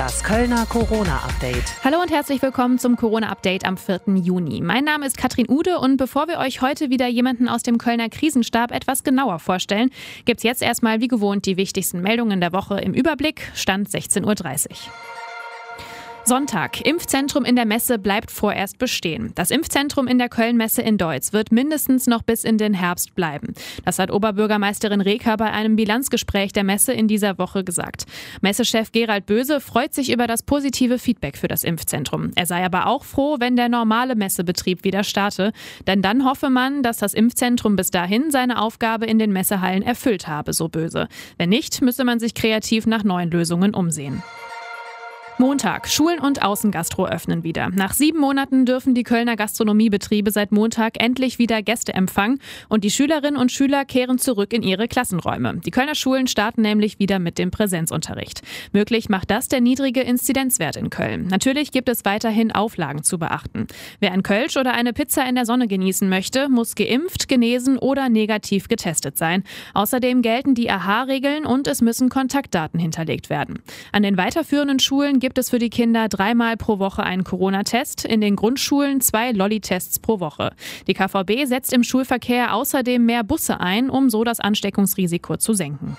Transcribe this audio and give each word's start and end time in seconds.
Das 0.00 0.24
Kölner 0.24 0.64
Corona-Update. 0.64 1.84
Hallo 1.84 2.00
und 2.00 2.10
herzlich 2.10 2.40
willkommen 2.40 2.78
zum 2.78 2.96
Corona-Update 2.96 3.66
am 3.66 3.76
4. 3.76 4.00
Juni. 4.14 4.62
Mein 4.62 4.84
Name 4.84 5.04
ist 5.04 5.18
Katrin 5.18 5.44
Ude 5.46 5.78
und 5.78 5.98
bevor 5.98 6.26
wir 6.26 6.38
euch 6.38 6.62
heute 6.62 6.88
wieder 6.88 7.06
jemanden 7.06 7.50
aus 7.50 7.62
dem 7.62 7.76
Kölner 7.76 8.08
Krisenstab 8.08 8.72
etwas 8.72 9.04
genauer 9.04 9.40
vorstellen, 9.40 9.90
gibt's 10.24 10.42
jetzt 10.42 10.62
erstmal 10.62 11.02
wie 11.02 11.08
gewohnt 11.08 11.44
die 11.44 11.58
wichtigsten 11.58 12.00
Meldungen 12.00 12.40
der 12.40 12.54
Woche 12.54 12.80
im 12.80 12.94
Überblick. 12.94 13.52
Stand 13.54 13.90
16.30 13.90 14.24
Uhr. 14.70 14.76
Sonntag. 16.24 16.86
Impfzentrum 16.86 17.44
in 17.44 17.56
der 17.56 17.64
Messe 17.64 17.98
bleibt 17.98 18.30
vorerst 18.30 18.78
bestehen. 18.78 19.32
Das 19.34 19.50
Impfzentrum 19.50 20.06
in 20.06 20.18
der 20.18 20.28
Kölnmesse 20.28 20.82
in 20.82 20.98
Deutz 20.98 21.32
wird 21.32 21.50
mindestens 21.50 22.06
noch 22.06 22.22
bis 22.22 22.44
in 22.44 22.58
den 22.58 22.74
Herbst 22.74 23.14
bleiben. 23.14 23.54
Das 23.84 23.98
hat 23.98 24.10
Oberbürgermeisterin 24.10 25.00
Reker 25.00 25.36
bei 25.36 25.50
einem 25.50 25.76
Bilanzgespräch 25.76 26.52
der 26.52 26.64
Messe 26.64 26.92
in 26.92 27.08
dieser 27.08 27.38
Woche 27.38 27.64
gesagt. 27.64 28.04
Messechef 28.42 28.92
Gerald 28.92 29.26
Böse 29.26 29.60
freut 29.60 29.94
sich 29.94 30.12
über 30.12 30.26
das 30.26 30.42
positive 30.42 30.98
Feedback 30.98 31.36
für 31.36 31.48
das 31.48 31.64
Impfzentrum. 31.64 32.30
Er 32.36 32.46
sei 32.46 32.64
aber 32.64 32.86
auch 32.86 33.04
froh, 33.04 33.36
wenn 33.40 33.56
der 33.56 33.68
normale 33.68 34.14
Messebetrieb 34.14 34.84
wieder 34.84 35.04
starte. 35.04 35.52
Denn 35.86 36.02
dann 36.02 36.24
hoffe 36.24 36.50
man, 36.50 36.82
dass 36.82 36.98
das 36.98 37.14
Impfzentrum 37.14 37.76
bis 37.76 37.90
dahin 37.90 38.30
seine 38.30 38.60
Aufgabe 38.60 39.06
in 39.06 39.18
den 39.18 39.32
Messehallen 39.32 39.82
erfüllt 39.82 40.28
habe, 40.28 40.52
so 40.52 40.68
Böse. 40.68 41.08
Wenn 41.38 41.48
nicht, 41.48 41.82
müsse 41.82 42.04
man 42.04 42.20
sich 42.20 42.34
kreativ 42.34 42.86
nach 42.86 43.04
neuen 43.04 43.30
Lösungen 43.30 43.74
umsehen. 43.74 44.22
Montag. 45.40 45.88
Schulen 45.88 46.18
und 46.20 46.42
Außengastro 46.42 47.06
öffnen 47.06 47.44
wieder. 47.44 47.70
Nach 47.70 47.94
sieben 47.94 48.18
Monaten 48.20 48.66
dürfen 48.66 48.94
die 48.94 49.04
Kölner 49.04 49.36
Gastronomiebetriebe 49.36 50.30
seit 50.30 50.52
Montag 50.52 51.02
endlich 51.02 51.38
wieder 51.38 51.62
Gäste 51.62 51.94
empfangen 51.94 52.40
und 52.68 52.84
die 52.84 52.90
Schülerinnen 52.90 53.40
und 53.40 53.50
Schüler 53.50 53.86
kehren 53.86 54.18
zurück 54.18 54.52
in 54.52 54.62
ihre 54.62 54.86
Klassenräume. 54.86 55.62
Die 55.64 55.70
Kölner 55.70 55.94
Schulen 55.94 56.26
starten 56.26 56.60
nämlich 56.60 56.98
wieder 56.98 57.18
mit 57.18 57.38
dem 57.38 57.50
Präsenzunterricht. 57.50 58.42
Möglich 58.74 59.08
macht 59.08 59.30
das 59.30 59.48
der 59.48 59.62
niedrige 59.62 60.02
Inzidenzwert 60.02 60.76
in 60.76 60.90
Köln. 60.90 61.28
Natürlich 61.28 61.72
gibt 61.72 61.88
es 61.88 62.04
weiterhin 62.04 62.52
Auflagen 62.52 63.02
zu 63.02 63.18
beachten. 63.18 63.66
Wer 63.98 64.12
ein 64.12 64.22
Kölsch 64.22 64.58
oder 64.58 64.74
eine 64.74 64.92
Pizza 64.92 65.26
in 65.26 65.36
der 65.36 65.46
Sonne 65.46 65.68
genießen 65.68 66.06
möchte, 66.10 66.50
muss 66.50 66.74
geimpft, 66.74 67.28
genesen 67.28 67.78
oder 67.78 68.10
negativ 68.10 68.68
getestet 68.68 69.16
sein. 69.16 69.44
Außerdem 69.72 70.20
gelten 70.20 70.54
die 70.54 70.70
AHA-Regeln 70.70 71.46
und 71.46 71.66
es 71.66 71.80
müssen 71.80 72.10
Kontaktdaten 72.10 72.78
hinterlegt 72.78 73.30
werden. 73.30 73.60
An 73.92 74.02
den 74.02 74.18
weiterführenden 74.18 74.80
Schulen 74.80 75.18
gibt 75.18 75.29
gibt 75.30 75.38
es 75.38 75.50
für 75.50 75.60
die 75.60 75.70
Kinder 75.70 76.08
dreimal 76.08 76.56
pro 76.56 76.80
Woche 76.80 77.04
einen 77.04 77.22
Corona-Test, 77.22 78.04
in 78.04 78.20
den 78.20 78.34
Grundschulen 78.34 79.00
zwei 79.00 79.30
Lolli-Tests 79.30 80.00
pro 80.00 80.18
Woche. 80.18 80.50
Die 80.88 80.94
KVB 80.94 81.44
setzt 81.46 81.72
im 81.72 81.84
Schulverkehr 81.84 82.52
außerdem 82.52 83.06
mehr 83.06 83.22
Busse 83.22 83.60
ein, 83.60 83.90
um 83.90 84.10
so 84.10 84.24
das 84.24 84.40
Ansteckungsrisiko 84.40 85.36
zu 85.36 85.54
senken. 85.54 85.96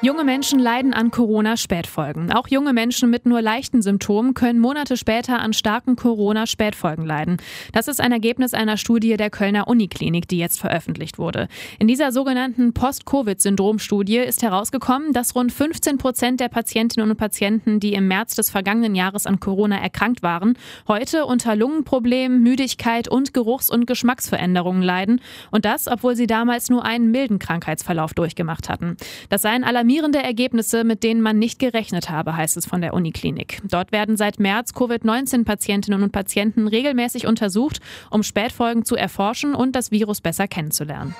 Junge 0.00 0.22
Menschen 0.22 0.60
leiden 0.60 0.94
an 0.94 1.10
Corona-Spätfolgen. 1.10 2.30
Auch 2.30 2.46
junge 2.46 2.72
Menschen 2.72 3.10
mit 3.10 3.26
nur 3.26 3.42
leichten 3.42 3.82
Symptomen 3.82 4.32
können 4.32 4.60
Monate 4.60 4.96
später 4.96 5.40
an 5.40 5.52
starken 5.52 5.96
Corona-Spätfolgen 5.96 7.04
leiden. 7.04 7.38
Das 7.72 7.88
ist 7.88 8.00
ein 8.00 8.12
Ergebnis 8.12 8.54
einer 8.54 8.76
Studie 8.76 9.16
der 9.16 9.28
Kölner 9.28 9.66
Uniklinik, 9.66 10.28
die 10.28 10.38
jetzt 10.38 10.60
veröffentlicht 10.60 11.18
wurde. 11.18 11.48
In 11.80 11.88
dieser 11.88 12.12
sogenannten 12.12 12.74
Post-Covid-Syndrom-Studie 12.74 14.18
ist 14.18 14.44
herausgekommen, 14.44 15.12
dass 15.12 15.34
rund 15.34 15.50
15 15.50 15.98
Prozent 15.98 16.38
der 16.38 16.48
Patientinnen 16.48 17.10
und 17.10 17.16
Patienten, 17.16 17.80
die 17.80 17.94
im 17.94 18.06
März 18.06 18.36
des 18.36 18.50
vergangenen 18.50 18.94
Jahres 18.94 19.26
an 19.26 19.40
Corona 19.40 19.78
erkrankt 19.80 20.22
waren, 20.22 20.56
heute 20.86 21.26
unter 21.26 21.56
Lungenproblemen, 21.56 22.40
Müdigkeit 22.40 23.08
und 23.08 23.34
Geruchs- 23.34 23.68
und 23.68 23.88
Geschmacksveränderungen 23.88 24.82
leiden. 24.82 25.20
Und 25.50 25.64
das, 25.64 25.88
obwohl 25.88 26.14
sie 26.14 26.28
damals 26.28 26.70
nur 26.70 26.84
einen 26.84 27.10
milden 27.10 27.40
Krankheitsverlauf 27.40 28.14
durchgemacht 28.14 28.68
hatten. 28.68 28.96
Das 29.28 29.42
seien 29.42 29.64
aller 29.64 29.87
alarmierende 29.88 30.22
Ergebnisse, 30.22 30.84
mit 30.84 31.02
denen 31.02 31.22
man 31.22 31.38
nicht 31.38 31.58
gerechnet 31.58 32.10
habe, 32.10 32.36
heißt 32.36 32.58
es 32.58 32.66
von 32.66 32.82
der 32.82 32.92
Uniklinik. 32.92 33.62
Dort 33.64 33.90
werden 33.90 34.18
seit 34.18 34.38
März 34.38 34.74
Covid-19-Patientinnen 34.74 36.02
und 36.02 36.12
Patienten 36.12 36.68
regelmäßig 36.68 37.26
untersucht, 37.26 37.80
um 38.10 38.22
Spätfolgen 38.22 38.84
zu 38.84 38.96
erforschen 38.96 39.54
und 39.54 39.74
das 39.74 39.90
Virus 39.90 40.20
besser 40.20 40.46
kennenzulernen. 40.46 41.14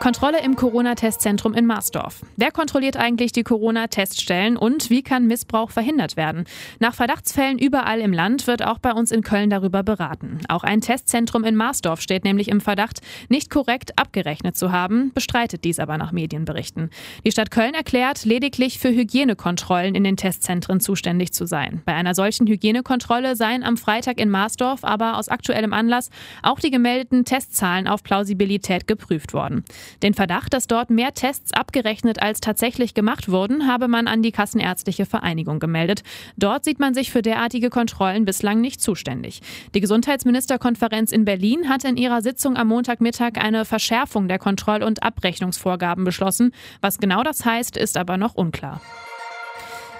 Kontrolle 0.00 0.42
im 0.42 0.56
Corona-Testzentrum 0.56 1.52
in 1.52 1.66
Marsdorf. 1.66 2.22
Wer 2.38 2.50
kontrolliert 2.50 2.96
eigentlich 2.96 3.32
die 3.32 3.42
Corona-Teststellen 3.42 4.56
und 4.56 4.88
wie 4.88 5.02
kann 5.02 5.26
Missbrauch 5.26 5.70
verhindert 5.70 6.16
werden? 6.16 6.46
Nach 6.78 6.94
Verdachtsfällen 6.94 7.58
überall 7.58 8.00
im 8.00 8.14
Land 8.14 8.46
wird 8.46 8.64
auch 8.64 8.78
bei 8.78 8.92
uns 8.92 9.10
in 9.10 9.22
Köln 9.22 9.50
darüber 9.50 9.82
beraten. 9.82 10.40
Auch 10.48 10.64
ein 10.64 10.80
Testzentrum 10.80 11.44
in 11.44 11.54
Marsdorf 11.54 12.00
steht 12.00 12.24
nämlich 12.24 12.48
im 12.48 12.62
Verdacht, 12.62 13.00
nicht 13.28 13.50
korrekt 13.50 13.98
abgerechnet 13.98 14.56
zu 14.56 14.72
haben, 14.72 15.12
bestreitet 15.12 15.64
dies 15.64 15.78
aber 15.78 15.98
nach 15.98 16.12
Medienberichten. 16.12 16.88
Die 17.26 17.30
Stadt 17.30 17.50
Köln 17.50 17.74
erklärt, 17.74 18.24
lediglich 18.24 18.78
für 18.78 18.88
Hygienekontrollen 18.88 19.94
in 19.94 20.04
den 20.04 20.16
Testzentren 20.16 20.80
zuständig 20.80 21.34
zu 21.34 21.44
sein. 21.44 21.82
Bei 21.84 21.92
einer 21.92 22.14
solchen 22.14 22.46
Hygienekontrolle 22.46 23.36
seien 23.36 23.62
am 23.62 23.76
Freitag 23.76 24.18
in 24.18 24.30
Marsdorf 24.30 24.82
aber 24.82 25.18
aus 25.18 25.28
aktuellem 25.28 25.74
Anlass 25.74 26.08
auch 26.42 26.58
die 26.58 26.70
gemeldeten 26.70 27.26
Testzahlen 27.26 27.86
auf 27.86 28.02
Plausibilität 28.02 28.86
geprüft 28.86 29.34
worden. 29.34 29.62
Den 30.02 30.14
Verdacht, 30.14 30.52
dass 30.52 30.66
dort 30.66 30.90
mehr 30.90 31.14
Tests 31.14 31.52
abgerechnet 31.52 32.22
als 32.22 32.40
tatsächlich 32.40 32.94
gemacht 32.94 33.30
wurden, 33.30 33.66
habe 33.66 33.88
man 33.88 34.06
an 34.06 34.22
die 34.22 34.32
Kassenärztliche 34.32 35.06
Vereinigung 35.06 35.58
gemeldet. 35.58 36.02
Dort 36.36 36.64
sieht 36.64 36.80
man 36.80 36.94
sich 36.94 37.10
für 37.10 37.22
derartige 37.22 37.70
Kontrollen 37.70 38.24
bislang 38.24 38.60
nicht 38.60 38.80
zuständig. 38.80 39.40
Die 39.74 39.80
Gesundheitsministerkonferenz 39.80 41.12
in 41.12 41.24
Berlin 41.24 41.68
hat 41.68 41.84
in 41.84 41.96
ihrer 41.96 42.22
Sitzung 42.22 42.56
am 42.56 42.68
Montagmittag 42.68 43.32
eine 43.36 43.64
Verschärfung 43.64 44.28
der 44.28 44.38
Kontroll- 44.38 44.82
und 44.82 45.02
Abrechnungsvorgaben 45.02 46.04
beschlossen. 46.04 46.52
Was 46.80 46.98
genau 46.98 47.22
das 47.22 47.44
heißt, 47.44 47.76
ist 47.76 47.96
aber 47.96 48.16
noch 48.16 48.34
unklar. 48.34 48.80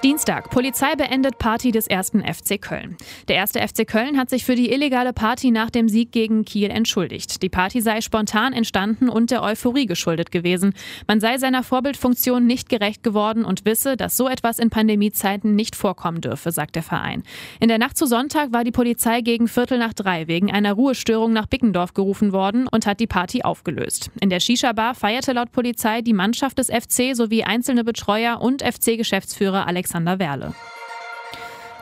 Dienstag. 0.03 0.49
Polizei 0.49 0.95
beendet 0.95 1.37
Party 1.37 1.73
des 1.73 1.87
ersten 1.87 2.23
FC 2.23 2.59
Köln. 2.59 2.97
Der 3.29 3.37
erste 3.37 3.61
FC 3.61 3.87
Köln 3.87 4.17
hat 4.17 4.31
sich 4.31 4.47
für 4.47 4.55
die 4.55 4.73
illegale 4.73 5.13
Party 5.13 5.51
nach 5.51 5.69
dem 5.69 5.91
Sieg 5.91 6.11
gegen 6.11 6.47
Kiel 6.47 6.71
entschuldigt. 6.71 7.43
Die 7.43 7.51
Party 7.51 7.83
sei 7.83 8.01
spontan 8.01 8.55
entstanden 8.55 9.11
und 9.11 9.31
der 9.31 9.43
Euphorie 9.43 9.85
geschuldet 9.85 10.33
gewesen. 10.33 10.73
Man 11.07 11.21
sei 11.21 11.37
seiner 11.37 11.63
Vorbildfunktion 11.63 12.47
nicht 12.47 12.71
gerecht 12.71 13.03
geworden 13.03 13.45
und 13.45 13.67
wisse, 13.67 13.99
dass 13.99 14.17
so 14.17 14.27
etwas 14.27 14.59
in 14.59 14.71
Pandemiezeiten 14.71 15.55
nicht 15.55 15.77
vorkommen 15.77 16.23
dürfe, 16.23 16.51
sagt 16.51 16.77
der 16.77 16.83
Verein. 16.83 17.23
In 17.61 17.69
der 17.69 17.79
Nacht 17.79 17.99
zu 17.99 18.07
Sonntag 18.07 18.55
war 18.55 18.65
die 18.65 18.73
Polizei 18.73 19.21
gegen 19.21 19.49
Viertel 19.49 19.79
nach 19.79 19.93
drei 19.93 20.29
wegen 20.29 20.51
einer 20.51 20.73
Ruhestörung 20.73 21.35
nach 21.35 21.47
Bickendorf 21.47 21.93
gerufen 21.93 22.33
worden 22.33 22.69
und 22.69 22.87
hat 22.87 23.01
die 23.01 23.07
Party 23.07 23.43
aufgelöst. 23.43 24.11
In 24.23 24.31
der 24.31 24.41
Shisha-Bar 24.41 24.95
feierte 24.95 25.35
laut 25.35 25.53
Polizei 25.53 26.01
die 26.01 26.15
Mannschaft 26.15 26.57
des 26.57 26.69
FC 26.69 27.15
sowie 27.15 27.45
einzelne 27.45 27.85
Betreuer 27.85 28.41
und 28.41 28.63
FC-Geschäftsführer 28.63 29.67
Alex 29.67 29.90
Alexander 29.91 30.21
Werle. 30.21 30.55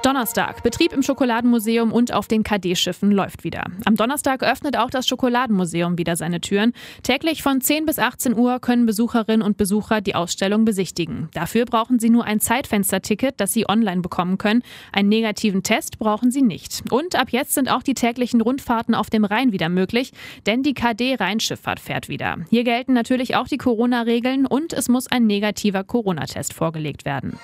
Donnerstag. 0.02 0.62
Betrieb 0.62 0.92
im 0.92 1.02
Schokoladenmuseum 1.02 1.92
und 1.92 2.14
auf 2.14 2.28
den 2.28 2.42
KD-Schiffen 2.42 3.10
läuft 3.10 3.44
wieder. 3.44 3.64
Am 3.84 3.96
Donnerstag 3.96 4.42
öffnet 4.42 4.78
auch 4.78 4.88
das 4.88 5.06
Schokoladenmuseum 5.06 5.98
wieder 5.98 6.16
seine 6.16 6.41
Türen. 6.41 6.72
Täglich 7.02 7.42
von 7.42 7.60
10 7.60 7.84
bis 7.84 7.98
18 7.98 8.34
Uhr 8.34 8.60
können 8.60 8.86
Besucherinnen 8.86 9.42
und 9.42 9.58
Besucher 9.58 10.00
die 10.00 10.14
Ausstellung 10.14 10.64
besichtigen. 10.64 11.28
Dafür 11.34 11.66
brauchen 11.66 11.98
sie 11.98 12.08
nur 12.08 12.24
ein 12.24 12.41
Zeitfensterticket, 12.41 13.34
das 13.38 13.52
sie 13.52 13.68
online 13.68 14.00
bekommen 14.00 14.38
können. 14.38 14.62
Einen 14.92 15.10
negativen 15.10 15.62
Test 15.62 15.98
brauchen 15.98 16.30
sie 16.30 16.42
nicht. 16.42 16.84
Und 16.91 17.14
ab 17.16 17.28
jetzt 17.30 17.52
sind 17.52 17.70
auch 17.70 17.82
die 17.82 17.94
täglichen 17.94 18.41
Rundfahrten 18.41 18.94
auf 18.94 19.10
dem 19.10 19.24
Rhein 19.24 19.52
wieder 19.52 19.68
möglich, 19.68 20.12
denn 20.47 20.62
die 20.62 20.74
KD-Rheinschifffahrt 20.74 21.80
fährt 21.80 22.08
wieder. 22.08 22.36
Hier 22.48 22.64
gelten 22.64 22.94
natürlich 22.94 23.36
auch 23.36 23.48
die 23.48 23.58
Corona-Regeln 23.58 24.47
und 24.47 24.72
es 24.72 24.88
muss 24.88 25.08
ein 25.08 25.26
negativer 25.26 25.84
Corona-Test 25.84 26.54
vorgelegt 26.54 27.04
werden. 27.04 27.38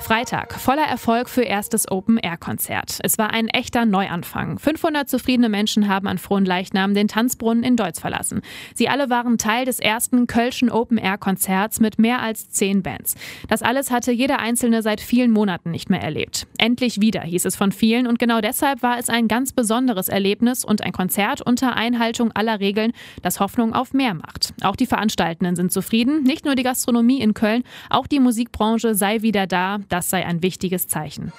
Freitag, 0.00 0.54
voller 0.54 0.86
Erfolg 0.86 1.28
für 1.28 1.42
erstes 1.42 1.90
Open-Air-Konzert. 1.90 3.00
Es 3.02 3.18
war 3.18 3.30
ein 3.30 3.48
echter 3.48 3.84
Neuanfang. 3.84 4.58
500 4.58 5.10
zufriedene 5.10 5.48
Menschen 5.48 5.88
haben 5.88 6.06
an 6.06 6.18
frohen 6.18 6.46
Leichnam 6.46 6.94
den 6.94 7.08
Tanzbrunnen 7.08 7.64
in 7.64 7.76
Deutz 7.76 7.98
verlassen. 7.98 8.40
Sie 8.74 8.88
alle 8.88 9.10
waren 9.10 9.38
Teil 9.38 9.64
des 9.64 9.80
ersten 9.80 10.26
Kölschen 10.26 10.70
Open-Air-Konzerts 10.70 11.80
mit 11.80 11.98
mehr 11.98 12.22
als 12.22 12.48
zehn 12.48 12.82
Bands. 12.82 13.16
Das 13.48 13.60
alles 13.60 13.90
hatte 13.90 14.12
jeder 14.12 14.38
Einzelne 14.38 14.82
seit 14.82 15.00
vielen 15.00 15.32
Monaten 15.32 15.72
nicht 15.72 15.90
mehr 15.90 16.00
erlebt. 16.00 16.46
Endlich 16.58 17.00
wieder, 17.00 17.22
hieß 17.22 17.44
es 17.44 17.56
von 17.56 17.72
vielen 17.72 18.06
und 18.06 18.18
genau 18.18 18.40
deshalb 18.40 18.82
war 18.82 18.98
es 18.98 19.10
ein 19.10 19.28
ganz 19.28 19.52
besonderes 19.52 20.08
Erlebnis 20.08 20.64
und 20.64 20.82
ein 20.82 20.92
Konzert 20.92 21.42
unter 21.42 21.74
Einhaltung 21.74 22.32
aller 22.32 22.60
Regeln, 22.60 22.92
das 23.22 23.40
Hoffnung 23.40 23.74
auf 23.74 23.92
mehr 23.92 24.14
macht. 24.14 24.54
Auch 24.62 24.76
die 24.76 24.86
Veranstaltenden 24.86 25.56
sind 25.56 25.72
zufrieden, 25.72 26.22
nicht 26.22 26.44
nur 26.44 26.54
die 26.54 26.62
Gastronomie 26.62 27.20
in 27.20 27.34
Köln, 27.34 27.64
auch 27.90 28.06
die 28.06 28.20
Musikbranche 28.20 28.94
sei 28.94 29.22
wieder 29.22 29.46
da, 29.46 29.78
das 29.88 30.10
sei 30.10 30.24
ein 30.24 30.42
wichtiges 30.42 30.88
Zeichen. 30.88 31.32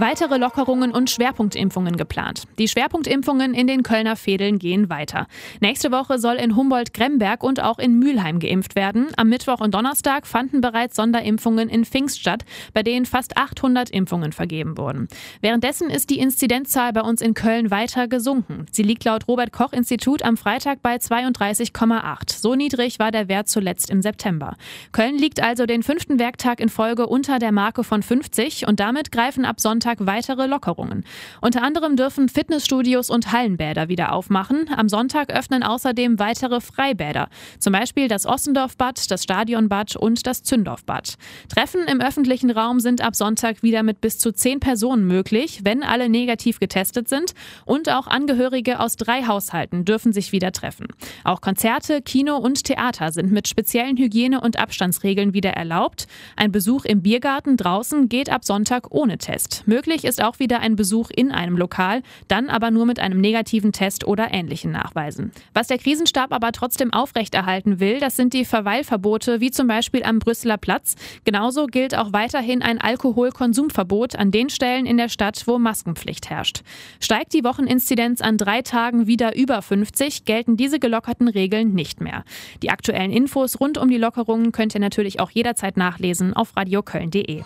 Weitere 0.00 0.38
Lockerungen 0.38 0.92
und 0.92 1.10
Schwerpunktimpfungen 1.10 1.98
geplant. 1.98 2.44
Die 2.58 2.68
Schwerpunktimpfungen 2.68 3.52
in 3.52 3.66
den 3.66 3.82
Kölner 3.82 4.16
Fädeln 4.16 4.58
gehen 4.58 4.88
weiter. 4.88 5.26
Nächste 5.60 5.92
Woche 5.92 6.18
soll 6.18 6.36
in 6.36 6.56
Humboldt-Gremberg 6.56 7.42
und 7.42 7.62
auch 7.62 7.78
in 7.78 7.98
Mülheim 7.98 8.38
geimpft 8.38 8.76
werden. 8.76 9.08
Am 9.18 9.28
Mittwoch 9.28 9.60
und 9.60 9.74
Donnerstag 9.74 10.26
fanden 10.26 10.62
bereits 10.62 10.96
Sonderimpfungen 10.96 11.68
in 11.68 11.84
Pfingst 11.84 12.18
statt, 12.18 12.46
bei 12.72 12.82
denen 12.82 13.04
fast 13.04 13.36
800 13.36 13.90
Impfungen 13.90 14.32
vergeben 14.32 14.78
wurden. 14.78 15.06
Währenddessen 15.42 15.90
ist 15.90 16.08
die 16.08 16.18
Inzidenzzahl 16.18 16.94
bei 16.94 17.02
uns 17.02 17.20
in 17.20 17.34
Köln 17.34 17.70
weiter 17.70 18.08
gesunken. 18.08 18.64
Sie 18.72 18.82
liegt 18.82 19.04
laut 19.04 19.28
Robert 19.28 19.52
Koch 19.52 19.74
Institut 19.74 20.22
am 20.22 20.38
Freitag 20.38 20.80
bei 20.80 20.96
32,8. 20.96 22.40
So 22.40 22.54
niedrig 22.54 22.98
war 23.00 23.10
der 23.10 23.28
Wert 23.28 23.50
zuletzt 23.50 23.90
im 23.90 24.00
September. 24.00 24.56
Köln 24.92 25.18
liegt 25.18 25.42
also 25.42 25.66
den 25.66 25.82
fünften 25.82 26.18
Werktag 26.18 26.58
in 26.58 26.70
Folge 26.70 27.06
unter 27.06 27.38
der 27.38 27.52
Marke 27.52 27.84
von 27.84 28.02
50 28.02 28.66
und 28.66 28.80
damit 28.80 29.12
greifen 29.12 29.44
ab 29.44 29.60
Sonntag 29.60 29.89
Sonntag 29.90 30.06
weitere 30.06 30.46
Lockerungen. 30.46 31.04
Unter 31.40 31.62
anderem 31.62 31.96
dürfen 31.96 32.28
Fitnessstudios 32.28 33.10
und 33.10 33.32
Hallenbäder 33.32 33.88
wieder 33.88 34.12
aufmachen. 34.12 34.70
Am 34.76 34.88
Sonntag 34.88 35.30
öffnen 35.30 35.62
außerdem 35.62 36.18
weitere 36.18 36.60
Freibäder, 36.60 37.28
zum 37.58 37.72
Beispiel 37.72 38.06
das 38.06 38.24
Ossendorfbad, 38.26 39.10
das 39.10 39.24
Stadionbad 39.24 39.96
und 39.96 40.26
das 40.26 40.42
Zündorfbad. 40.44 41.14
Treffen 41.48 41.82
im 41.90 42.00
öffentlichen 42.00 42.50
Raum 42.50 42.78
sind 42.78 43.00
ab 43.00 43.16
Sonntag 43.16 43.62
wieder 43.64 43.82
mit 43.82 44.00
bis 44.00 44.18
zu 44.18 44.32
zehn 44.32 44.60
Personen 44.60 45.06
möglich, 45.06 45.60
wenn 45.64 45.82
alle 45.82 46.08
negativ 46.08 46.60
getestet 46.60 47.08
sind. 47.08 47.32
Und 47.64 47.88
auch 47.88 48.06
Angehörige 48.06 48.78
aus 48.78 48.96
drei 48.96 49.24
Haushalten 49.24 49.84
dürfen 49.84 50.12
sich 50.12 50.30
wieder 50.30 50.52
treffen. 50.52 50.86
Auch 51.24 51.40
Konzerte, 51.40 52.00
Kino 52.00 52.36
und 52.36 52.62
Theater 52.64 53.10
sind 53.10 53.32
mit 53.32 53.48
speziellen 53.48 53.96
Hygiene- 53.96 54.40
und 54.40 54.58
Abstandsregeln 54.58 55.34
wieder 55.34 55.50
erlaubt. 55.50 56.06
Ein 56.36 56.52
Besuch 56.52 56.84
im 56.84 57.02
Biergarten 57.02 57.56
draußen 57.56 58.08
geht 58.08 58.30
ab 58.30 58.44
Sonntag 58.44 58.90
ohne 58.90 59.18
Test. 59.18 59.64
Möglich 59.80 60.04
ist 60.04 60.22
auch 60.22 60.38
wieder 60.38 60.60
ein 60.60 60.76
Besuch 60.76 61.08
in 61.08 61.32
einem 61.32 61.56
Lokal, 61.56 62.02
dann 62.28 62.50
aber 62.50 62.70
nur 62.70 62.84
mit 62.84 62.98
einem 62.98 63.18
negativen 63.18 63.72
Test 63.72 64.06
oder 64.06 64.30
ähnlichen 64.30 64.72
Nachweisen. 64.72 65.32
Was 65.54 65.68
der 65.68 65.78
Krisenstab 65.78 66.34
aber 66.34 66.52
trotzdem 66.52 66.92
aufrechterhalten 66.92 67.80
will, 67.80 67.98
das 67.98 68.14
sind 68.14 68.34
die 68.34 68.44
Verweilverbote, 68.44 69.40
wie 69.40 69.50
zum 69.50 69.68
Beispiel 69.68 70.02
am 70.02 70.18
Brüsseler 70.18 70.58
Platz. 70.58 70.96
Genauso 71.24 71.64
gilt 71.64 71.96
auch 71.96 72.12
weiterhin 72.12 72.60
ein 72.60 72.78
Alkoholkonsumverbot 72.78 74.16
an 74.16 74.30
den 74.30 74.50
Stellen 74.50 74.84
in 74.84 74.98
der 74.98 75.08
Stadt, 75.08 75.44
wo 75.46 75.58
Maskenpflicht 75.58 76.28
herrscht. 76.28 76.60
Steigt 77.00 77.32
die 77.32 77.42
Wocheninzidenz 77.42 78.20
an 78.20 78.36
drei 78.36 78.60
Tagen 78.60 79.06
wieder 79.06 79.34
über 79.34 79.62
50, 79.62 80.26
gelten 80.26 80.58
diese 80.58 80.78
gelockerten 80.78 81.28
Regeln 81.28 81.72
nicht 81.72 82.02
mehr. 82.02 82.24
Die 82.62 82.68
aktuellen 82.68 83.12
Infos 83.12 83.58
rund 83.58 83.78
um 83.78 83.88
die 83.88 83.96
Lockerungen 83.96 84.52
könnt 84.52 84.74
ihr 84.74 84.80
natürlich 84.80 85.20
auch 85.20 85.30
jederzeit 85.30 85.78
nachlesen 85.78 86.34
auf 86.34 86.54
radioköln.de. 86.54 87.44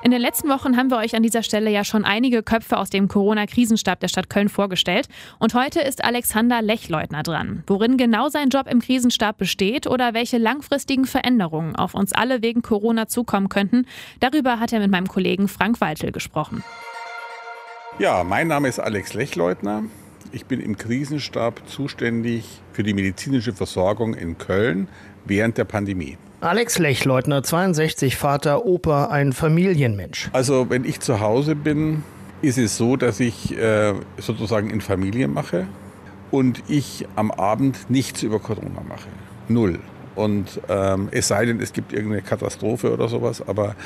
In 0.00 0.12
den 0.12 0.20
letzten 0.20 0.48
Wochen 0.48 0.76
haben 0.76 0.90
wir 0.90 0.98
euch 0.98 1.16
an 1.16 1.24
dieser 1.24 1.42
Stelle 1.42 1.70
ja 1.70 1.82
schon 1.82 2.04
einige 2.04 2.44
Köpfe 2.44 2.78
aus 2.78 2.88
dem 2.88 3.08
Corona-Krisenstab 3.08 3.98
der 3.98 4.06
Stadt 4.06 4.30
Köln 4.30 4.48
vorgestellt. 4.48 5.08
Und 5.40 5.54
heute 5.54 5.80
ist 5.80 6.04
Alexander 6.04 6.62
Lechleutner 6.62 7.24
dran. 7.24 7.64
Worin 7.66 7.96
genau 7.96 8.28
sein 8.28 8.48
Job 8.48 8.68
im 8.70 8.80
Krisenstab 8.80 9.38
besteht 9.38 9.88
oder 9.88 10.14
welche 10.14 10.38
langfristigen 10.38 11.04
Veränderungen 11.04 11.74
auf 11.74 11.94
uns 11.94 12.12
alle 12.12 12.42
wegen 12.42 12.62
Corona 12.62 13.08
zukommen 13.08 13.48
könnten, 13.48 13.86
darüber 14.20 14.60
hat 14.60 14.72
er 14.72 14.78
mit 14.78 14.90
meinem 14.90 15.08
Kollegen 15.08 15.48
Frank 15.48 15.80
Waltel 15.80 16.12
gesprochen. 16.12 16.62
Ja, 17.98 18.22
mein 18.22 18.46
Name 18.46 18.68
ist 18.68 18.78
Alex 18.78 19.14
Lechleutner. 19.14 19.82
Ich 20.32 20.46
bin 20.46 20.60
im 20.60 20.76
Krisenstab 20.76 21.62
zuständig 21.66 22.62
für 22.72 22.82
die 22.82 22.94
medizinische 22.94 23.52
Versorgung 23.52 24.14
in 24.14 24.38
Köln 24.38 24.88
während 25.24 25.58
der 25.58 25.64
Pandemie. 25.64 26.18
Alex 26.40 26.78
Lechleutner, 26.78 27.42
62, 27.42 28.16
Vater, 28.16 28.64
Opa, 28.64 29.06
ein 29.06 29.32
Familienmensch. 29.32 30.28
Also 30.32 30.70
wenn 30.70 30.84
ich 30.84 31.00
zu 31.00 31.20
Hause 31.20 31.56
bin, 31.56 32.04
ist 32.42 32.58
es 32.58 32.76
so, 32.76 32.96
dass 32.96 33.18
ich 33.20 33.56
äh, 33.56 33.94
sozusagen 34.18 34.70
in 34.70 34.80
Familie 34.80 35.26
mache 35.28 35.66
und 36.30 36.62
ich 36.68 37.06
am 37.16 37.30
Abend 37.30 37.90
nichts 37.90 38.22
über 38.22 38.38
Corona 38.38 38.82
mache. 38.88 39.08
Null. 39.48 39.80
Und 40.18 40.60
ähm, 40.68 41.08
es 41.12 41.28
sei 41.28 41.46
denn, 41.46 41.60
es 41.60 41.72
gibt 41.72 41.92
irgendeine 41.92 42.22
Katastrophe 42.22 42.92
oder 42.92 43.08
sowas, 43.08 43.40
aber 43.46 43.76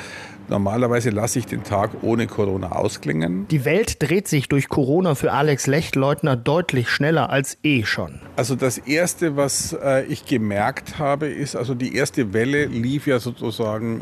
normalerweise 0.49 1.11
lasse 1.11 1.37
ich 1.37 1.45
den 1.45 1.63
Tag 1.63 1.91
ohne 2.01 2.25
Corona 2.25 2.71
ausklingen. 2.71 3.47
Die 3.49 3.65
Welt 3.65 4.01
dreht 4.01 4.27
sich 4.27 4.49
durch 4.49 4.67
Corona 4.67 5.13
für 5.13 5.31
Alex 5.31 5.67
Lechtleutner 5.67 6.35
deutlich 6.35 6.89
schneller 6.89 7.29
als 7.29 7.59
eh 7.61 7.83
schon. 7.85 8.19
Also 8.35 8.55
das 8.55 8.79
Erste, 8.79 9.37
was 9.37 9.73
äh, 9.73 10.05
ich 10.05 10.25
gemerkt 10.25 10.97
habe, 10.97 11.27
ist, 11.27 11.55
also 11.55 11.75
die 11.75 11.95
erste 11.95 12.33
Welle 12.33 12.65
lief 12.65 13.05
ja 13.05 13.19
sozusagen 13.19 14.01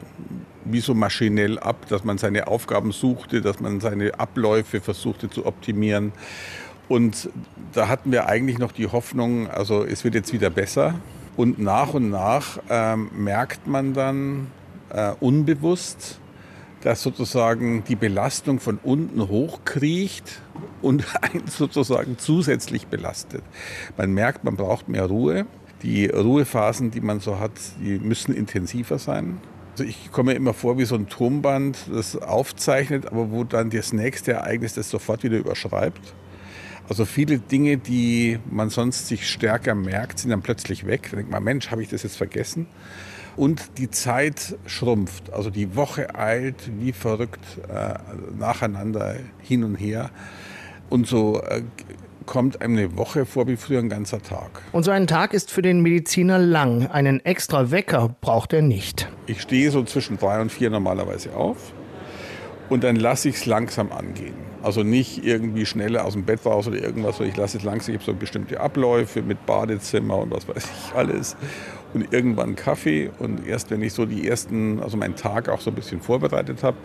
wie 0.64 0.80
so 0.80 0.94
maschinell 0.94 1.60
ab, 1.60 1.86
dass 1.90 2.06
man 2.06 2.18
seine 2.18 2.48
Aufgaben 2.48 2.94
suchte, 2.94 3.42
dass 3.42 3.60
man 3.60 3.82
seine 3.82 4.18
Abläufe 4.22 4.80
versuchte 4.80 5.30
zu 5.30 5.46
optimieren. 5.46 6.14
Und 6.88 7.30
da 7.74 7.90
hatten 7.90 8.14
wir 8.14 8.28
eigentlich 8.28 8.58
noch 8.58 8.72
die 8.72 8.88
Hoffnung, 8.88 9.50
also 9.50 9.84
es 9.84 10.06
wird 10.06 10.16
jetzt 10.16 10.32
wieder 10.32 10.50
besser. 10.50 10.94
Und 11.38 11.60
nach 11.60 11.94
und 11.94 12.10
nach 12.10 12.60
ähm, 12.70 13.10
merkt 13.16 13.68
man 13.68 13.94
dann 13.94 14.48
äh, 14.90 15.14
unbewusst, 15.20 16.20
dass 16.82 17.02
sozusagen 17.04 17.84
die 17.84 17.96
Belastung 17.96 18.60
von 18.60 18.80
unten 18.84 19.28
hochkriecht 19.28 20.42
und 20.82 21.06
einen 21.22 21.48
sozusagen 21.48 22.18
zusätzlich 22.18 22.88
belastet. 22.88 23.44
Man 23.98 24.14
merkt, 24.14 24.44
man 24.44 24.56
braucht 24.56 24.90
mehr 24.90 25.06
Ruhe. 25.06 25.46
Die 25.84 26.06
Ruhephasen, 26.06 26.92
die 26.92 27.02
man 27.02 27.20
so 27.22 27.40
hat, 27.40 27.54
die 27.80 27.98
müssen 27.98 28.36
intensiver 28.36 29.00
sein. 29.00 29.40
Also 29.72 29.86
ich 29.86 30.12
komme 30.12 30.32
mir 30.32 30.38
immer 30.38 30.54
vor 30.54 30.78
wie 30.78 30.86
so 30.86 30.96
ein 30.96 31.08
Turmband, 31.08 31.78
das 31.92 32.16
aufzeichnet, 32.18 33.08
aber 33.08 33.32
wo 33.32 33.44
dann 33.44 33.70
das 33.70 33.94
nächste 33.94 34.34
Ereignis 34.34 34.74
das 34.74 34.90
sofort 34.90 35.24
wieder 35.24 35.38
überschreibt. 35.38 36.14
Also 36.92 37.06
viele 37.06 37.40
Dinge, 37.40 37.78
die 37.78 38.38
man 38.50 38.70
sonst 38.70 39.08
sich 39.08 39.30
stärker 39.30 39.76
merkt, 39.76 40.20
sind 40.20 40.30
dann 40.30 40.42
plötzlich 40.42 40.86
weg. 40.86 41.08
Da 41.10 41.16
denkt 41.16 41.32
man, 41.32 41.42
Mensch, 41.42 41.72
habe 41.72 41.82
ich 41.82 41.88
das 41.88 42.04
jetzt 42.04 42.18
vergessen? 42.18 42.68
Und 43.38 43.78
die 43.78 43.90
Zeit 43.90 44.58
schrumpft. 44.66 45.32
Also 45.32 45.50
die 45.50 45.78
Woche 45.78 46.14
eilt 46.16 46.70
wie 46.82 46.92
verrückt 46.92 47.40
äh, 47.70 47.94
nacheinander 48.38 49.16
hin 49.40 49.64
und 49.64 49.76
her. 49.76 50.10
Und 50.90 51.08
so 51.08 51.42
äh, 51.42 51.62
kommt 52.26 52.62
einem 52.62 52.78
eine 52.78 52.98
Woche 52.98 53.26
vor 53.26 53.48
wie 53.48 53.56
früher 53.56 53.80
ein 53.80 53.88
ganzer 53.88 54.22
Tag. 54.22 54.62
Und 54.74 54.84
so 54.84 54.92
ein 54.92 55.08
Tag 55.08 55.34
ist 55.34 55.50
für 55.50 55.62
den 55.62 55.80
Mediziner 55.80 56.40
lang. 56.40 56.88
Einen 56.88 57.22
extra 57.22 57.72
Wecker 57.72 58.18
braucht 58.20 58.52
er 58.52 58.64
nicht. 58.64 59.08
Ich 59.28 59.40
stehe 59.40 59.72
so 59.72 59.86
zwischen 59.86 60.18
drei 60.18 60.42
und 60.42 60.52
vier 60.52 60.70
normalerweise 60.70 61.34
auf 61.38 61.72
und 62.68 62.84
dann 62.84 62.98
lasse 62.98 63.30
ich 63.30 63.36
es 63.36 63.46
langsam 63.46 63.94
angehen. 63.94 64.51
Also 64.64 64.84
nicht 64.84 65.26
irgendwie 65.26 65.66
schneller 65.66 66.06
aus 66.06 66.14
dem 66.14 66.24
Bett 66.24 66.46
raus 66.46 66.68
oder 66.68 66.82
irgendwas, 66.82 67.18
sondern 67.18 67.32
ich 67.32 67.38
lasse 67.38 67.58
es 67.58 67.64
langsam. 67.64 67.96
Ich 67.96 68.02
habe 68.02 68.12
so 68.12 68.18
bestimmte 68.18 68.60
Abläufe 68.60 69.22
mit 69.22 69.46
Badezimmer 69.46 70.18
und 70.18 70.32
was 70.32 70.48
weiß 70.48 70.64
ich 70.64 70.96
alles. 70.96 71.36
Und 71.94 72.14
irgendwann 72.14 72.56
Kaffee. 72.56 73.10
Und 73.20 73.48
erst 73.48 73.72
wenn 73.72 73.82
ich 73.82 73.94
so 73.94 74.06
die 74.06 74.28
ersten, 74.28 74.80
also 74.80 74.98
meinen 74.98 75.16
Tag 75.16 75.50
auch 75.50 75.62
so 75.62 75.72
ein 75.72 75.76
bisschen 75.76 76.02
vorbereitet 76.02 76.64
habe, 76.64 76.78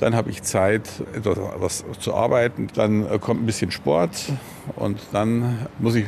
dann 0.00 0.14
habe 0.14 0.30
ich 0.30 0.42
Zeit, 0.42 0.88
etwas 1.14 1.38
was 1.58 1.84
zu 2.00 2.14
arbeiten. 2.14 2.68
Dann 2.74 3.06
äh, 3.06 3.18
kommt 3.18 3.42
ein 3.42 3.46
bisschen 3.46 3.70
Sport 3.70 4.32
und 4.76 4.98
dann 5.12 5.66
muss 5.78 5.94
ich, 5.94 6.04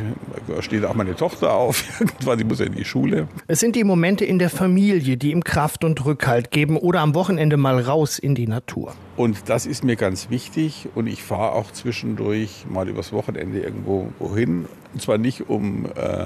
steht 0.61 0.85
auch 0.85 0.95
meine 0.95 1.15
Tochter 1.15 1.53
auf. 1.53 1.85
Irgendwann, 2.01 2.39
die 2.39 2.45
muss 2.45 2.59
ja 2.59 2.67
in 2.67 2.75
die 2.75 2.85
Schule. 2.85 3.29
Es 3.47 3.61
sind 3.61 3.77
die 3.77 3.85
Momente 3.85 4.25
in 4.25 4.39
der 4.39 4.51
Familie, 4.51 5.17
die 5.17 5.31
ihm 5.31 5.45
Kraft 5.45 5.85
und 5.85 6.05
Rückhalt 6.05 6.51
geben 6.51 6.77
oder 6.77 7.01
am 7.01 7.15
Wochenende 7.15 7.57
mal 7.57 7.81
raus 7.81 8.19
in 8.19 8.35
die 8.35 8.47
Natur. 8.47 8.95
Und 9.17 9.49
das 9.49 9.67
ist 9.67 9.85
mir 9.85 9.97
ganz 9.97 10.31
wichtig. 10.31 10.89
Und 10.95 11.07
ich 11.07 11.23
fahre 11.23 11.53
auch 11.53 11.73
zwischendurch 11.73 12.67
mal 12.69 12.89
übers 12.89 13.13
Wochenende 13.13 13.61
irgendwo 13.61 14.09
wohin. 14.19 14.67
Und 14.97 15.03
zwar 15.03 15.19
nicht, 15.19 15.51
um 15.51 15.85
äh, 15.85 16.25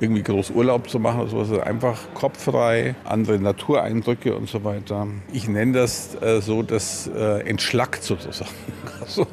irgendwie 0.00 0.22
groß 0.22 0.52
Urlaub 0.52 0.88
zu 0.88 0.98
machen 0.98 1.20
oder 1.20 1.28
sowas, 1.28 1.48
sondern 1.48 1.66
einfach 1.66 1.98
kopffrei, 2.14 2.94
andere 3.04 3.38
Natureindrücke 3.38 4.34
und 4.34 4.48
so 4.48 4.64
weiter. 4.64 5.08
Ich 5.30 5.46
nenne 5.46 5.74
das 5.74 6.16
äh, 6.22 6.40
so, 6.40 6.62
das 6.62 7.06
äh, 7.14 7.46
entschlackt 7.46 8.02
sozusagen. 8.02 8.50
Also, 9.00 9.26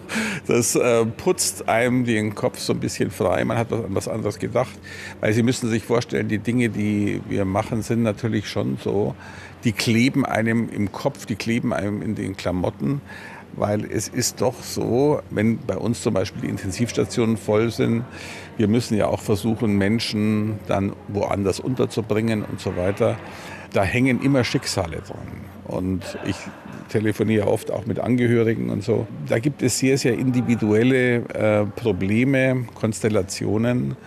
das 0.47 0.75
äh, 0.75 1.05
putzt 1.05 1.69
einem 1.69 2.03
den 2.05 2.35
Kopf 2.35 2.59
so 2.59 2.73
ein 2.73 2.79
bisschen 2.79 3.11
frei. 3.11 3.45
Man 3.45 3.57
hat 3.57 3.71
an 3.71 3.85
was 3.89 4.09
anderes 4.09 4.39
gedacht. 4.39 4.77
Weil 5.21 5.31
Sie 5.31 5.43
müssen 5.43 5.69
sich 5.69 5.83
vorstellen, 5.83 6.27
die 6.27 6.39
Dinge, 6.39 6.69
die 6.69 7.21
wir 7.27 7.45
machen, 7.45 7.81
sind 7.81 8.03
natürlich 8.03 8.49
schon 8.49 8.77
so, 8.81 9.15
die 9.63 9.71
kleben 9.71 10.25
einem 10.25 10.69
im 10.69 10.91
Kopf, 10.91 11.25
die 11.25 11.35
kleben 11.35 11.73
einem 11.73 12.01
in 12.01 12.15
den 12.15 12.37
Klamotten, 12.37 13.01
weil 13.57 13.85
es 13.85 14.07
ist 14.07 14.41
doch 14.41 14.61
so, 14.61 15.21
wenn 15.29 15.57
bei 15.59 15.77
uns 15.77 16.01
zum 16.01 16.13
Beispiel 16.13 16.41
die 16.41 16.49
Intensivstationen 16.49 17.37
voll 17.37 17.71
sind, 17.71 18.03
wir 18.57 18.67
müssen 18.67 18.97
ja 18.97 19.07
auch 19.07 19.21
versuchen, 19.21 19.77
Menschen 19.77 20.59
dann 20.67 20.93
woanders 21.07 21.59
unterzubringen 21.59 22.43
und 22.43 22.59
so 22.59 22.75
weiter. 22.77 23.17
Da 23.73 23.83
hängen 23.83 24.21
immer 24.21 24.43
Schicksale 24.43 24.97
dran. 24.97 25.45
Und 25.65 26.03
ich 26.25 26.37
telefoniere 26.89 27.47
oft 27.47 27.71
auch 27.71 27.85
mit 27.85 27.99
Angehörigen 27.99 28.69
und 28.69 28.83
so. 28.83 29.07
Da 29.27 29.39
gibt 29.39 29.61
es 29.61 29.79
sehr, 29.79 29.97
sehr 29.97 30.13
individuelle 30.13 31.15
äh, 31.29 31.65
Probleme, 31.65 32.65
Konstellationen. 32.75 33.97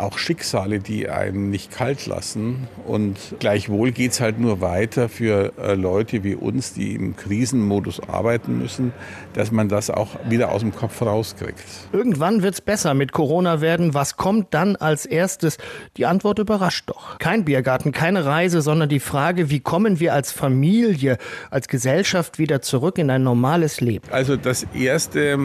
Auch 0.00 0.18
Schicksale, 0.18 0.80
die 0.80 1.08
einen 1.08 1.50
nicht 1.50 1.70
kalt 1.70 2.06
lassen. 2.06 2.68
Und 2.86 3.18
gleichwohl 3.38 3.92
geht 3.92 4.12
es 4.12 4.20
halt 4.20 4.38
nur 4.38 4.60
weiter 4.60 5.08
für 5.08 5.52
äh, 5.58 5.74
Leute 5.74 6.24
wie 6.24 6.34
uns, 6.34 6.72
die 6.72 6.94
im 6.94 7.16
Krisenmodus 7.16 8.00
arbeiten 8.08 8.58
müssen, 8.58 8.92
dass 9.34 9.50
man 9.52 9.68
das 9.68 9.90
auch 9.90 10.08
wieder 10.28 10.50
aus 10.50 10.60
dem 10.62 10.74
Kopf 10.74 11.00
rauskriegt. 11.02 11.62
Irgendwann 11.92 12.42
wird 12.42 12.54
es 12.54 12.60
besser 12.60 12.94
mit 12.94 13.12
Corona 13.12 13.60
werden. 13.60 13.94
Was 13.94 14.16
kommt 14.16 14.54
dann 14.54 14.76
als 14.76 15.06
erstes? 15.06 15.58
Die 15.96 16.06
Antwort 16.06 16.38
überrascht 16.38 16.88
doch. 16.88 17.18
Kein 17.18 17.44
Biergarten, 17.44 17.92
keine 17.92 18.24
Reise, 18.24 18.62
sondern 18.62 18.88
die 18.88 19.00
Frage, 19.00 19.50
wie 19.50 19.60
kommen 19.60 20.00
wir 20.00 20.14
als 20.14 20.32
Familie, 20.32 21.18
als 21.50 21.68
Gesellschaft 21.68 22.38
wieder 22.38 22.62
zurück 22.62 22.98
in 22.98 23.10
ein 23.10 23.22
normales 23.22 23.80
Leben? 23.80 24.06
Also 24.10 24.36
das 24.36 24.66
Erste, 24.74 25.38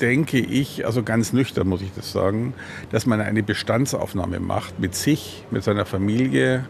denke 0.00 0.38
ich, 0.38 0.86
also 0.86 1.02
ganz 1.02 1.32
nüchtern 1.32 1.68
muss 1.68 1.82
ich 1.82 1.92
das 1.94 2.12
sagen, 2.12 2.54
dass 2.90 3.06
man 3.06 3.20
eine 3.20 3.42
Bestandsaufnahme 3.42 4.40
macht 4.40 4.78
mit 4.80 4.94
sich, 4.94 5.44
mit 5.50 5.64
seiner 5.64 5.84
Familie, 5.84 6.66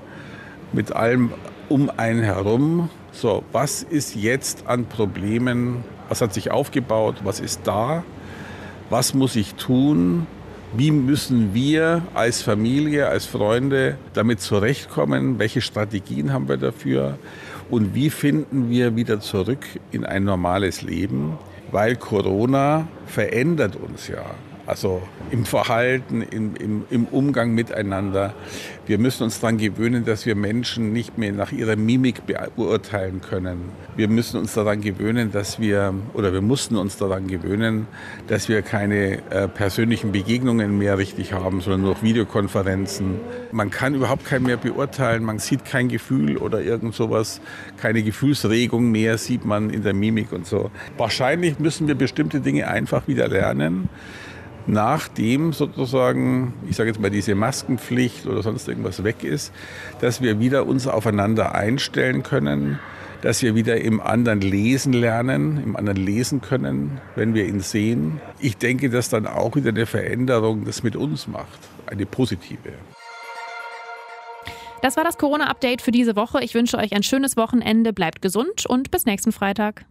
mit 0.73 0.93
allem 0.93 1.31
um 1.69 1.91
einen 1.97 2.23
herum. 2.23 2.91
So, 3.13 3.45
was 3.53 3.83
ist 3.83 4.15
jetzt 4.15 4.67
an 4.67 4.87
Problemen? 4.87 5.85
Was 6.09 6.21
hat 6.21 6.35
sich 6.35 6.51
aufgebaut? 6.51 7.17
Was 7.25 7.41
ist 7.41 7.61
da? 7.65 8.05
Was 8.91 9.15
muss 9.15 9.37
ich 9.37 9.55
tun? 9.55 10.27
Wie 10.75 10.91
müssen 10.91 11.53
wir 11.53 12.03
als 12.15 12.43
Familie, 12.43 13.09
als 13.09 13.27
Freunde 13.27 13.99
damit 14.15 14.41
zurechtkommen? 14.41 15.39
Welche 15.39 15.61
Strategien 15.61 16.33
haben 16.33 16.49
wir 16.49 16.57
dafür? 16.57 17.19
Und 17.71 17.95
wie 17.95 18.11
finden 18.11 18.71
wir 18.71 18.97
wieder 18.97 19.21
zurück 19.21 19.65
in 19.93 20.05
ein 20.05 20.25
normales 20.25 20.83
Leben? 20.83 21.39
Weil 21.73 21.97
Corona 21.97 22.87
verändert 23.07 23.77
uns 23.77 24.07
ja. 24.07 24.25
Also 24.65 25.03
im 25.33 25.45
Verhalten, 25.45 26.23
im, 26.23 26.55
im, 26.55 26.85
im 26.89 27.05
Umgang 27.07 27.53
miteinander. 27.53 28.33
Wir 28.87 28.99
müssen 28.99 29.25
uns 29.25 29.41
daran 29.41 29.59
gewöhnen, 29.59 30.05
dass 30.05 30.25
wir 30.25 30.37
Menschen 30.37 30.93
nicht 30.93 31.19
mehr 31.19 31.33
nach 31.33 31.51
ihrer 31.51 31.75
Mimik 31.75 32.23
beurteilen 32.57 33.21
können. 33.21 33.71
Wir 33.97 34.09
müssen 34.09 34.39
uns 34.39 34.55
daran 34.55 34.81
gewöhnen, 34.81 35.33
dass 35.33 35.59
wir, 35.59 35.95
oder 36.15 36.33
wir 36.33 36.43
mussten 36.43 36.77
uns 36.77 36.97
daran 36.97 37.27
gewöhnen, 37.27 37.89
dass 38.29 38.49
wir 38.49 38.63
keine 38.63 39.19
äh, 39.31 39.49
persönlichen 39.49 40.13
Begegnungen 40.13 40.79
mehr 40.79 40.97
richtig 40.97 41.33
haben, 41.33 41.61
sondern 41.61 41.83
nur 41.83 42.01
Videokonferenzen. 42.01 43.17
Man 43.51 43.71
kann 43.71 43.97
überhaupt 43.97 44.25
keinen 44.25 44.47
mehr 44.47 44.59
beurteilen, 44.59 45.25
man 45.25 45.41
sieht 45.41 45.65
kein 45.65 45.89
Gefühl 45.89 46.37
oder 46.37 46.61
irgend 46.63 46.95
sowas, 46.95 47.41
keine 47.79 48.03
Gefühlsregung 48.05 48.93
mehr 48.93 49.19
sieht 49.19 49.45
man 49.45 49.71
in 49.71 49.83
der 49.83 49.95
Mimik 49.95 50.31
und 50.33 50.47
so. 50.47 50.71
Wahrscheinlich 50.97 51.59
müssen 51.59 51.89
wir 51.89 51.97
bestimmte 51.97 52.41
Dinge 52.41 52.69
einfach 52.69 53.09
wieder 53.09 53.27
lernen 53.27 53.89
nachdem 54.67 55.53
sozusagen, 55.53 56.55
ich 56.69 56.77
sage 56.77 56.91
jetzt 56.91 57.01
mal, 57.01 57.11
diese 57.11 57.35
Maskenpflicht 57.35 58.27
oder 58.27 58.43
sonst 58.43 58.69
irgendwas 58.69 59.05
weg 59.05 59.25
ist, 59.25 59.53
dass 60.01 60.21
wir 60.21 60.41
wieder 60.41 60.67
uns 60.67 60.87
aufeinander 60.87 61.55
einstellen 61.55 62.23
können, 62.23 62.79
dass 63.23 63.43
wir 63.43 63.55
wieder 63.55 63.81
im 63.81 64.01
anderen 64.01 64.41
lesen 64.41 64.93
lernen, 64.93 65.63
im 65.63 65.77
anderen 65.77 65.99
lesen 65.99 66.41
können, 66.41 67.01
wenn 67.15 67.35
wir 67.35 67.47
ihn 67.47 67.61
sehen. 67.61 68.21
Ich 68.41 68.57
denke, 68.57 68.91
dass 68.91 69.09
dann 69.09 69.27
auch 69.27 69.55
wieder 69.55 69.71
eine 69.71 69.87
Veränderung 69.87 70.65
das 70.65 70.83
mit 70.83 70.97
uns 70.97 71.29
macht, 71.29 71.61
eine 71.87 72.05
positive. 72.05 72.73
Das 74.83 74.97
war 74.97 75.05
das 75.05 75.17
Corona-Update 75.17 75.81
für 75.81 75.93
diese 75.93 76.17
Woche. 76.17 76.43
Ich 76.43 76.55
wünsche 76.55 76.77
euch 76.77 76.93
ein 76.93 77.05
schönes 77.05 77.37
Wochenende, 77.37 77.93
bleibt 77.93 78.21
gesund 78.21 78.67
und 78.67 78.91
bis 78.91 79.07
nächsten 79.07 79.31
Freitag. 79.31 79.85